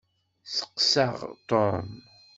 [0.55, 1.15] Steqseɣ
[1.49, 1.89] Tom.